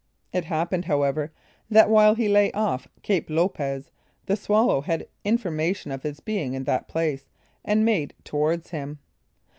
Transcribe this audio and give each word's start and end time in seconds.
It 0.33 0.45
happened, 0.45 0.85
however, 0.85 1.31
that 1.69 1.87
while 1.87 2.15
he 2.15 2.27
lay 2.27 2.51
off 2.53 2.87
Cape 3.03 3.29
Lopez, 3.29 3.91
the 4.25 4.35
Swallow 4.35 4.81
had 4.81 5.07
information 5.23 5.91
of 5.91 6.01
his 6.01 6.19
being 6.19 6.55
in 6.55 6.63
that 6.63 6.87
place, 6.87 7.29
and 7.63 7.85
made 7.85 8.15
towards 8.23 8.71
him. 8.71 8.97